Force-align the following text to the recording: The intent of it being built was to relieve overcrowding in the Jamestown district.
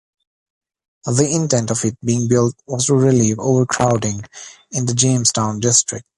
The 1.05 1.29
intent 1.31 1.69
of 1.69 1.85
it 1.85 1.95
being 2.03 2.27
built 2.27 2.55
was 2.65 2.87
to 2.87 2.95
relieve 2.95 3.37
overcrowding 3.37 4.25
in 4.71 4.87
the 4.87 4.95
Jamestown 4.95 5.59
district. 5.59 6.07